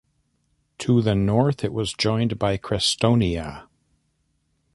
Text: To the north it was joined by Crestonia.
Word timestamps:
To 0.79 1.03
the 1.03 1.13
north 1.13 1.63
it 1.63 1.71
was 1.71 1.93
joined 1.93 2.39
by 2.39 2.57
Crestonia. 2.57 3.67